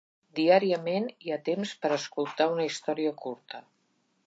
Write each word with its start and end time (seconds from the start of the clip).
Diàriament 0.37 1.05
hi 1.25 1.33
ha 1.33 1.37
temps 1.51 1.75
per 1.85 1.91
a 1.91 1.99
escoltar 1.99 2.49
una 2.57 2.67
història 2.71 3.15
curta. 3.23 3.65